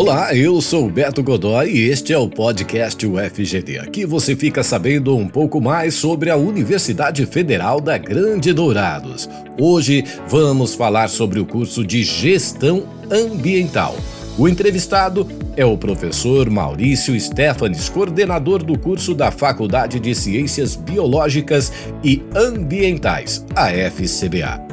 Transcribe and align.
Olá, 0.00 0.34
eu 0.34 0.62
sou 0.62 0.88
Beto 0.88 1.22
Godoy 1.22 1.68
e 1.72 1.90
este 1.90 2.10
é 2.10 2.16
o 2.16 2.26
podcast 2.26 3.06
UFGD. 3.06 3.80
Aqui 3.80 4.06
você 4.06 4.34
fica 4.34 4.62
sabendo 4.62 5.14
um 5.14 5.28
pouco 5.28 5.60
mais 5.60 5.92
sobre 5.92 6.30
a 6.30 6.38
Universidade 6.38 7.26
Federal 7.26 7.82
da 7.82 7.98
Grande 7.98 8.50
Dourados. 8.54 9.28
Hoje 9.60 10.02
vamos 10.26 10.74
falar 10.74 11.08
sobre 11.10 11.38
o 11.38 11.44
curso 11.44 11.84
de 11.84 12.02
Gestão 12.02 12.84
Ambiental. 13.10 13.94
O 14.38 14.48
entrevistado 14.48 15.28
é 15.54 15.66
o 15.66 15.76
professor 15.76 16.48
Maurício 16.48 17.20
Stefanes, 17.20 17.90
coordenador 17.90 18.62
do 18.62 18.78
curso 18.78 19.14
da 19.14 19.30
Faculdade 19.30 20.00
de 20.00 20.14
Ciências 20.14 20.76
Biológicas 20.76 21.70
e 22.02 22.22
Ambientais, 22.34 23.44
a 23.54 23.70
FCBA. 23.70 24.66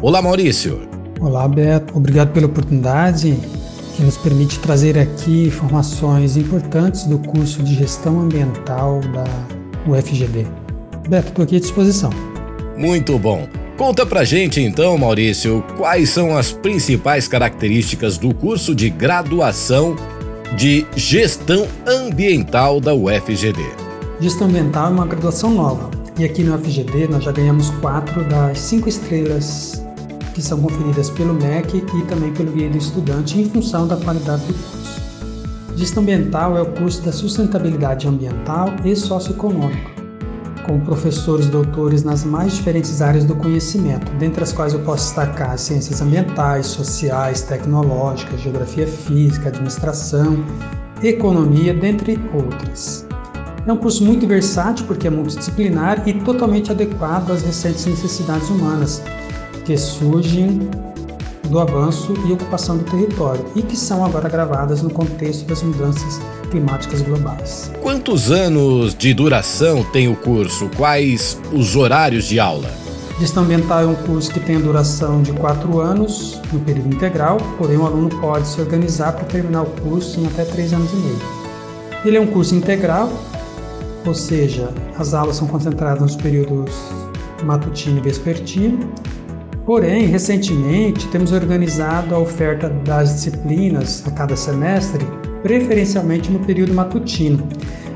Olá, 0.00 0.22
Maurício. 0.22 0.88
Olá, 1.20 1.46
Beto. 1.46 1.98
Obrigado 1.98 2.32
pela 2.32 2.46
oportunidade 2.46 3.36
que 4.00 4.06
nos 4.06 4.16
permite 4.16 4.58
trazer 4.60 4.98
aqui 4.98 5.48
informações 5.48 6.34
importantes 6.38 7.04
do 7.04 7.18
curso 7.18 7.62
de 7.62 7.74
Gestão 7.74 8.18
Ambiental 8.18 9.00
da 9.00 9.24
UFGD. 9.86 10.46
Beto, 11.06 11.28
estou 11.28 11.42
aqui 11.42 11.56
à 11.56 11.60
disposição. 11.60 12.08
Muito 12.78 13.18
bom. 13.18 13.46
Conta 13.76 14.06
pra 14.06 14.24
gente 14.24 14.58
então, 14.62 14.96
Maurício, 14.96 15.62
quais 15.76 16.08
são 16.08 16.36
as 16.36 16.50
principais 16.50 17.28
características 17.28 18.16
do 18.16 18.34
curso 18.34 18.74
de 18.74 18.88
graduação 18.88 19.94
de 20.56 20.86
Gestão 20.96 21.66
Ambiental 21.86 22.80
da 22.80 22.94
UFGD. 22.94 23.60
Gestão 24.18 24.48
Ambiental 24.48 24.86
é 24.86 24.90
uma 24.90 25.06
graduação 25.06 25.50
nova 25.50 25.90
e 26.18 26.24
aqui 26.24 26.42
no 26.42 26.54
UFGD 26.54 27.06
nós 27.08 27.24
já 27.24 27.32
ganhamos 27.32 27.68
quatro 27.82 28.24
das 28.24 28.58
cinco 28.58 28.88
estrelas 28.88 29.84
que 30.40 30.46
são 30.46 30.58
conferidas 30.58 31.10
pelo 31.10 31.34
MEC 31.34 31.76
e 31.76 32.02
também 32.06 32.32
pelo 32.32 32.50
Guia 32.52 32.70
do 32.70 32.78
Estudante 32.78 33.38
em 33.38 33.48
função 33.50 33.86
da 33.86 33.96
qualidade 33.96 34.42
do 34.46 34.54
curso. 34.54 35.00
Gestão 35.76 36.02
Ambiental 36.02 36.56
é 36.56 36.62
o 36.62 36.66
curso 36.66 37.02
da 37.02 37.12
sustentabilidade 37.12 38.08
ambiental 38.08 38.74
e 38.82 38.96
socioeconômica, 38.96 39.90
com 40.66 40.80
professores 40.80 41.46
doutores 41.46 42.02
nas 42.02 42.24
mais 42.24 42.54
diferentes 42.54 43.02
áreas 43.02 43.24
do 43.26 43.36
conhecimento, 43.36 44.10
dentre 44.12 44.42
as 44.42 44.50
quais 44.50 44.72
eu 44.72 44.80
posso 44.80 45.04
destacar 45.04 45.58
ciências 45.58 46.00
ambientais, 46.00 46.68
sociais, 46.68 47.42
tecnológicas, 47.42 48.40
geografia 48.40 48.86
física, 48.86 49.50
administração, 49.50 50.42
economia, 51.02 51.74
dentre 51.74 52.18
outras. 52.32 53.06
É 53.66 53.72
um 53.72 53.76
curso 53.76 54.02
muito 54.02 54.26
versátil 54.26 54.86
porque 54.86 55.06
é 55.06 55.10
multidisciplinar 55.10 56.08
e 56.08 56.14
totalmente 56.14 56.72
adequado 56.72 57.30
às 57.30 57.42
recentes 57.42 57.84
necessidades 57.84 58.48
humanas, 58.48 59.02
que 59.70 59.78
surgem 59.78 60.68
do 61.48 61.60
avanço 61.60 62.12
e 62.26 62.32
ocupação 62.32 62.78
do 62.78 62.82
território 62.82 63.44
e 63.54 63.62
que 63.62 63.76
são 63.76 64.04
agora 64.04 64.28
gravadas 64.28 64.82
no 64.82 64.90
contexto 64.90 65.46
das 65.46 65.62
mudanças 65.62 66.20
climáticas 66.50 67.02
globais. 67.02 67.70
Quantos 67.80 68.32
anos 68.32 68.96
de 68.96 69.14
duração 69.14 69.84
tem 69.92 70.08
o 70.08 70.16
curso? 70.16 70.68
Quais 70.76 71.40
os 71.52 71.76
horários 71.76 72.24
de 72.24 72.40
aula? 72.40 72.68
Gestão 73.20 73.44
Ambiental 73.44 73.82
é 73.82 73.86
um 73.86 73.94
curso 73.94 74.32
que 74.32 74.40
tem 74.40 74.56
a 74.56 74.58
duração 74.58 75.22
de 75.22 75.32
quatro 75.34 75.78
anos 75.78 76.40
no 76.52 76.58
período 76.58 76.88
integral, 76.92 77.36
porém 77.56 77.76
o 77.76 77.86
aluno 77.86 78.08
pode 78.20 78.48
se 78.48 78.60
organizar 78.60 79.12
para 79.12 79.24
terminar 79.26 79.62
o 79.62 79.70
curso 79.82 80.18
em 80.18 80.26
até 80.26 80.44
três 80.44 80.72
anos 80.72 80.90
e 80.92 80.96
meio. 80.96 81.18
Ele 82.04 82.16
é 82.16 82.20
um 82.20 82.26
curso 82.26 82.56
integral, 82.56 83.08
ou 84.04 84.14
seja, 84.14 84.74
as 84.98 85.14
aulas 85.14 85.36
são 85.36 85.46
concentradas 85.46 86.02
nos 86.02 86.16
períodos 86.16 86.74
matutino 87.44 87.98
e 87.98 88.00
vespertino, 88.00 88.92
Porém, 89.66 90.06
recentemente 90.06 91.06
temos 91.08 91.32
organizado 91.32 92.14
a 92.14 92.18
oferta 92.18 92.68
das 92.84 93.14
disciplinas 93.14 94.02
a 94.06 94.10
cada 94.10 94.34
semestre, 94.34 95.04
preferencialmente 95.42 96.30
no 96.30 96.40
período 96.40 96.72
matutino, 96.72 97.46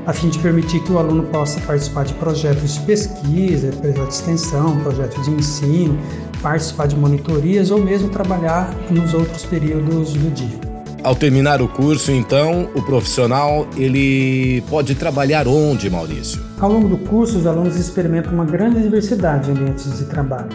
a 0.05 0.13
fim 0.13 0.29
de 0.29 0.37
permitir 0.39 0.81
que 0.83 0.91
o 0.91 0.99
aluno 0.99 1.23
possa 1.23 1.59
participar 1.61 2.05
de 2.05 2.13
projetos 2.13 2.75
de 2.75 2.81
pesquisa, 2.81 3.71
projetos 3.77 4.07
de 4.07 4.13
extensão, 4.13 4.79
projetos 4.81 5.25
de 5.25 5.31
ensino, 5.31 5.97
participar 6.41 6.87
de 6.87 6.95
monitorias 6.95 7.71
ou 7.71 7.81
mesmo 7.81 8.09
trabalhar 8.09 8.71
nos 8.91 9.13
outros 9.15 9.43
períodos 9.45 10.13
do 10.13 10.31
dia. 10.31 10.75
Ao 11.03 11.15
terminar 11.15 11.61
o 11.61 11.67
curso, 11.67 12.11
então, 12.11 12.69
o 12.75 12.81
profissional 12.81 13.67
ele 13.75 14.61
pode 14.69 14.95
trabalhar 14.95 15.47
onde, 15.47 15.89
Maurício? 15.89 16.41
Ao 16.59 16.71
longo 16.71 16.87
do 16.87 16.97
curso, 16.97 17.37
os 17.37 17.45
alunos 17.45 17.75
experimentam 17.75 18.33
uma 18.33 18.45
grande 18.45 18.81
diversidade 18.81 19.45
de 19.45 19.51
ambientes 19.51 19.97
de 19.97 20.05
trabalho 20.05 20.49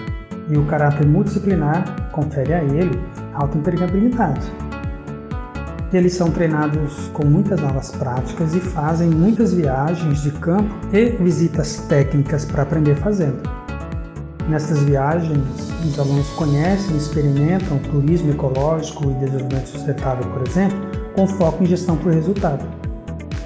e 0.51 0.59
o 0.59 0.65
caráter 0.65 1.07
multidisciplinar 1.07 2.11
confere 2.11 2.53
a 2.53 2.63
ele 2.63 2.99
alta 3.35 3.57
empregabilidade. 3.57 4.53
Eles 5.93 6.15
são 6.15 6.31
treinados 6.31 7.09
com 7.13 7.25
muitas 7.25 7.63
aulas 7.65 7.91
práticas 7.91 8.55
e 8.55 8.61
fazem 8.61 9.11
muitas 9.11 9.53
viagens 9.53 10.23
de 10.23 10.31
campo 10.33 10.73
e 10.93 11.11
visitas 11.23 11.79
técnicas 11.89 12.45
para 12.45 12.63
aprender 12.63 12.95
fazendo. 12.97 13.43
Nessas 14.49 14.83
viagens, 14.83 15.39
os 15.85 15.99
alunos 15.99 16.29
conhecem 16.31 16.95
e 16.95 16.99
experimentam 16.99 17.79
turismo 17.91 18.31
ecológico 18.31 19.11
e 19.11 19.15
desenvolvimento 19.15 19.67
sustentável, 19.67 20.31
por 20.31 20.47
exemplo, 20.47 20.79
com 21.15 21.27
foco 21.27 21.63
em 21.63 21.67
gestão 21.67 21.97
por 21.97 22.13
resultado. 22.13 22.65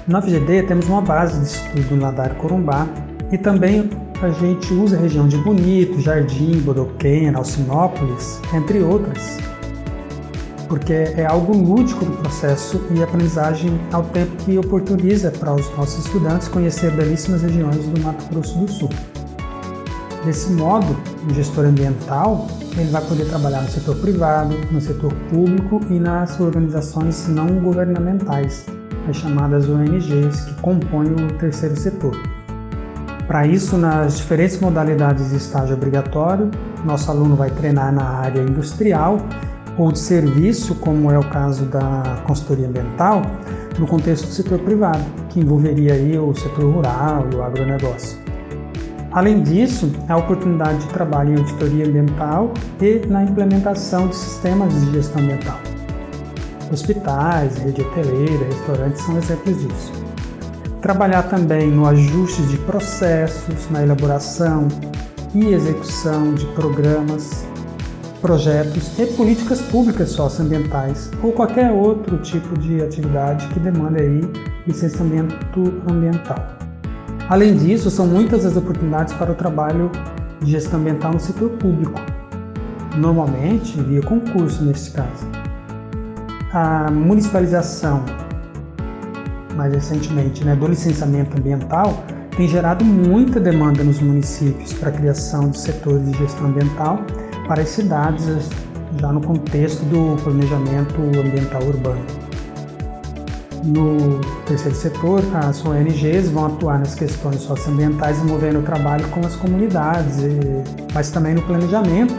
Na 0.07 0.21
FGD 0.21 0.63
temos 0.63 0.87
uma 0.87 1.01
base 1.01 1.39
de 1.39 1.45
estudo 1.47 1.95
na 1.95 2.11
Dar 2.11 2.35
Corumbá 2.35 2.87
e 3.31 3.37
também 3.37 3.89
a 4.21 4.29
gente 4.29 4.73
usa 4.73 4.95
a 4.95 4.99
região 4.99 5.27
de 5.27 5.37
Bonito, 5.37 5.99
Jardim, 5.99 6.59
Bodoquena, 6.59 7.37
Alcinópolis, 7.37 8.39
entre 8.53 8.81
outras, 8.81 9.37
porque 10.67 10.93
é 10.93 11.25
algo 11.25 11.55
lúdico 11.55 12.05
do 12.05 12.11
processo 12.17 12.81
e 12.95 13.03
aprendizagem 13.03 13.79
ao 13.91 14.03
tempo 14.03 14.35
que 14.37 14.57
oportuniza 14.57 15.31
para 15.31 15.53
os 15.53 15.69
nossos 15.77 16.05
estudantes 16.05 16.47
conhecer 16.47 16.91
belíssimas 16.91 17.41
regiões 17.41 17.85
do 17.85 18.01
Mato 18.01 18.25
Grosso 18.31 18.57
do 18.57 18.71
Sul. 18.71 18.89
Desse 20.23 20.51
modo, 20.53 20.95
o 21.29 21.33
gestor 21.33 21.65
ambiental 21.65 22.47
ele 22.77 22.89
vai 22.89 23.01
poder 23.05 23.25
trabalhar 23.25 23.61
no 23.61 23.69
setor 23.69 23.95
privado, 23.97 24.55
no 24.71 24.81
setor 24.81 25.13
público 25.29 25.79
e 25.89 25.99
nas 25.99 26.39
organizações 26.39 27.27
não 27.27 27.47
governamentais, 27.61 28.65
as 29.07 29.17
chamadas 29.17 29.69
ONGs, 29.69 30.41
que 30.41 30.53
compõem 30.61 31.13
o 31.13 31.37
terceiro 31.37 31.75
setor. 31.75 32.17
Para 33.27 33.47
isso, 33.47 33.75
nas 33.75 34.17
diferentes 34.17 34.59
modalidades 34.59 35.31
de 35.31 35.37
estágio 35.37 35.75
obrigatório, 35.75 36.51
nosso 36.83 37.09
aluno 37.09 37.35
vai 37.35 37.49
treinar 37.49 37.91
na 37.91 38.03
área 38.03 38.39
industrial 38.41 39.17
ou 39.77 39.91
de 39.91 39.99
serviço, 39.99 40.75
como 40.75 41.11
é 41.11 41.17
o 41.17 41.23
caso 41.29 41.65
da 41.65 42.21
consultoria 42.25 42.67
ambiental, 42.67 43.23
no 43.79 43.87
contexto 43.87 44.27
do 44.27 44.31
setor 44.31 44.59
privado, 44.59 45.03
que 45.29 45.39
envolveria 45.39 45.93
aí 45.93 46.17
o 46.17 46.33
setor 46.35 46.71
rural 46.71 47.27
e 47.31 47.35
o 47.35 47.43
agronegócio. 47.43 48.17
Além 49.11 49.41
disso, 49.41 49.91
a 50.07 50.17
oportunidade 50.17 50.79
de 50.79 50.87
trabalho 50.89 51.33
em 51.33 51.37
auditoria 51.37 51.87
ambiental 51.87 52.53
e 52.81 53.01
na 53.07 53.23
implementação 53.23 54.07
de 54.07 54.15
sistemas 54.15 54.73
de 54.73 54.91
gestão 54.91 55.21
ambiental. 55.21 55.57
Hospitais, 56.71 57.57
rede 57.57 57.81
hoteleira, 57.81 58.45
restaurantes 58.45 59.01
são 59.01 59.17
exemplos 59.17 59.61
disso. 59.61 60.04
Trabalhar 60.85 61.23
também 61.23 61.71
no 61.71 61.87
ajuste 61.87 62.43
de 62.43 62.59
processos, 62.59 63.67
na 63.71 63.81
elaboração 63.81 64.67
e 65.33 65.47
execução 65.47 66.35
de 66.35 66.45
programas, 66.53 67.43
projetos 68.21 68.91
e 68.99 69.07
políticas 69.07 69.61
públicas 69.63 70.09
socioambientais 70.09 71.09
ou 71.23 71.31
qualquer 71.31 71.71
outro 71.71 72.19
tipo 72.19 72.55
de 72.59 72.83
atividade 72.83 73.47
que 73.47 73.59
demande 73.59 73.99
aí 73.99 74.21
licenciamento 74.67 75.59
ambiental. 75.89 76.37
Além 77.29 77.57
disso, 77.57 77.89
são 77.89 78.05
muitas 78.05 78.45
as 78.45 78.55
oportunidades 78.55 79.11
para 79.15 79.31
o 79.31 79.35
trabalho 79.35 79.89
de 80.39 80.51
gestão 80.51 80.79
ambiental 80.79 81.13
no 81.13 81.19
setor 81.19 81.49
público, 81.57 81.99
normalmente 82.95 83.75
via 83.81 84.03
concurso 84.03 84.63
neste 84.63 84.91
caso. 84.91 85.25
A 86.53 86.91
municipalização 86.91 88.05
mais 89.55 89.73
recentemente, 89.73 90.43
né, 90.43 90.55
do 90.55 90.67
licenciamento 90.67 91.37
ambiental, 91.37 92.03
tem 92.35 92.47
gerado 92.47 92.83
muita 92.83 93.39
demanda 93.39 93.83
nos 93.83 93.99
municípios 93.99 94.73
para 94.73 94.89
a 94.89 94.91
criação 94.91 95.49
de 95.49 95.57
setores 95.57 96.11
de 96.11 96.17
gestão 96.17 96.47
ambiental 96.47 96.99
para 97.47 97.61
as 97.61 97.69
cidades, 97.69 98.49
já 98.99 99.11
no 99.11 99.21
contexto 99.21 99.83
do 99.85 100.21
planejamento 100.21 101.01
ambiental 101.01 101.63
urbano. 101.63 102.05
No 103.63 104.19
terceiro 104.45 104.75
setor, 104.75 105.23
as 105.43 105.65
ONGs 105.65 106.29
vão 106.29 106.45
atuar 106.45 106.79
nas 106.79 106.93
questões 106.93 107.41
socioambientais 107.41 108.21
envolvendo 108.21 108.59
o 108.59 108.61
trabalho 108.61 109.07
com 109.07 109.21
as 109.21 109.35
comunidades, 109.35 110.17
mas 110.93 111.09
também 111.09 111.33
no 111.33 111.41
planejamento 111.41 112.13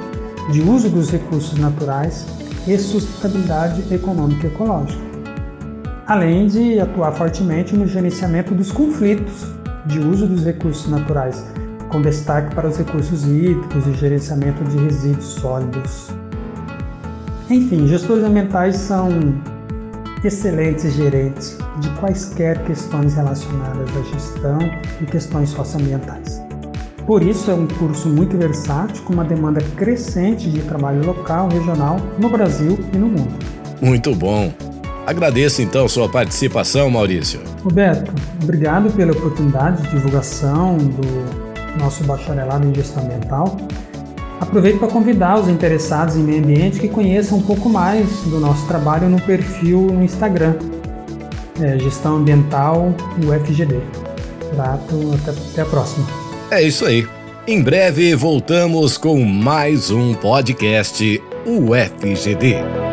de 0.51 0.63
uso 0.63 0.89
dos 0.89 1.11
recursos 1.11 1.57
naturais 1.59 2.27
e 2.67 2.77
sustentabilidade 2.79 3.95
econômica 3.95 4.47
e 4.47 4.51
ecológica 4.51 5.16
além 6.07 6.47
de 6.47 6.79
atuar 6.79 7.13
fortemente 7.13 7.77
no 7.77 7.87
gerenciamento 7.87 8.55
dos 8.55 8.71
conflitos 8.71 9.47
de 9.87 9.99
uso 9.99 10.27
dos 10.27 10.45
recursos 10.45 10.89
naturais, 10.89 11.45
com 11.89 12.01
destaque 12.01 12.55
para 12.55 12.69
os 12.69 12.77
recursos 12.77 13.25
hídricos 13.25 13.87
e 13.87 13.93
gerenciamento 13.95 14.63
de 14.65 14.77
resíduos 14.79 15.25
sólidos. 15.25 16.09
Enfim, 17.49 17.87
gestores 17.87 18.25
ambientais 18.25 18.77
são 18.77 19.09
excelentes 20.25 20.93
gerentes 20.95 21.57
de 21.81 21.89
quaisquer 22.01 22.63
questões 22.65 23.15
relacionadas 23.15 23.89
à 23.97 24.03
gestão 24.15 24.59
e 25.01 25.07
questões 25.07 25.51
socioambientais. 25.51 26.43
Por 27.07 27.23
isso, 27.23 27.53
é 27.53 27.55
um 27.55 27.69
curso 27.69 28.09
muito 28.09 28.37
versátil, 28.37 29.05
com 29.05 29.13
uma 29.13 29.25
demanda 29.25 29.61
crescente 29.77 30.51
de 30.51 30.61
trabalho 30.63 31.07
local, 31.07 31.49
regional, 31.49 31.99
no 32.19 32.29
Brasil 32.29 32.77
e 32.93 32.97
no 32.97 33.07
mundo. 33.07 33.39
Muito 33.81 34.13
bom! 34.17 34.66
Agradeço 35.07 35.63
então 35.63 35.89
sua 35.89 36.09
participação, 36.09 36.91
Maurício. 36.91 37.41
Roberto, 37.63 38.13
obrigado 38.43 38.91
pela 38.93 39.13
oportunidade 39.13 39.83
de 39.83 39.91
divulgação 39.91 40.77
do 40.77 41.81
nosso 41.81 42.03
bacharelado 42.05 42.67
em 42.67 42.75
gestão 42.75 43.05
ambiental. 43.05 43.57
Aproveito 44.41 44.79
para 44.79 44.89
convidar 44.89 45.39
os 45.39 45.49
interessados 45.49 46.17
em 46.17 46.23
meio 46.23 46.43
ambiente 46.43 46.81
que 46.81 46.89
conheçam 46.89 47.39
um 47.39 47.43
pouco 47.43 47.69
mais 47.69 48.07
do 48.25 48.41
nosso 48.41 48.67
trabalho 48.67 49.09
no 49.09 49.21
perfil 49.21 49.81
no 49.81 50.03
Instagram, 50.03 50.57
é, 51.61 51.79
Gestão 51.79 52.17
Ambiental 52.17 52.95
UFGD. 53.25 53.81
Grato, 54.55 55.15
até, 55.15 55.31
até 55.31 55.63
a 55.63 55.67
próxima. 55.67 56.07
É 56.51 56.63
isso 56.63 56.85
aí. 56.85 57.07
Em 57.47 57.63
breve 57.63 58.15
voltamos 58.15 58.99
com 58.99 59.25
mais 59.25 59.91
um 59.91 60.15
podcast 60.15 61.23
UFGD. 61.47 62.86